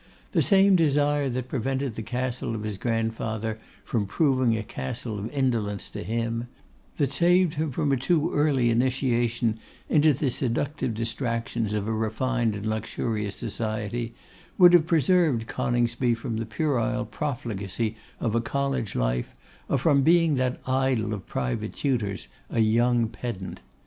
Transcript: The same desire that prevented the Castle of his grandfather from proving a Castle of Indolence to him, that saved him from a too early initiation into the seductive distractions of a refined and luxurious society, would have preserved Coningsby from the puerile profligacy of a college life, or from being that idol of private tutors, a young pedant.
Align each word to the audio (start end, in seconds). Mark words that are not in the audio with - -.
The 0.31 0.41
same 0.41 0.75
desire 0.75 1.29
that 1.29 1.47
prevented 1.47 1.93
the 1.93 2.01
Castle 2.01 2.55
of 2.55 2.63
his 2.63 2.77
grandfather 2.77 3.59
from 3.83 4.07
proving 4.07 4.57
a 4.57 4.63
Castle 4.63 5.19
of 5.19 5.29
Indolence 5.29 5.91
to 5.91 6.01
him, 6.03 6.47
that 6.97 7.13
saved 7.13 7.53
him 7.53 7.69
from 7.71 7.91
a 7.91 7.97
too 7.97 8.33
early 8.33 8.71
initiation 8.71 9.59
into 9.89 10.11
the 10.11 10.31
seductive 10.31 10.95
distractions 10.95 11.71
of 11.73 11.87
a 11.87 11.93
refined 11.93 12.55
and 12.55 12.65
luxurious 12.65 13.35
society, 13.35 14.15
would 14.57 14.73
have 14.73 14.87
preserved 14.87 15.45
Coningsby 15.45 16.15
from 16.15 16.37
the 16.37 16.47
puerile 16.47 17.05
profligacy 17.05 17.93
of 18.19 18.33
a 18.33 18.41
college 18.41 18.95
life, 18.95 19.35
or 19.69 19.77
from 19.77 20.01
being 20.01 20.33
that 20.33 20.59
idol 20.65 21.13
of 21.13 21.27
private 21.27 21.73
tutors, 21.75 22.27
a 22.49 22.57
young 22.61 23.07
pedant. 23.07 23.59